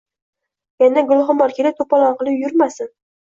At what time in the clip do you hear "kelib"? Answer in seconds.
1.59-1.77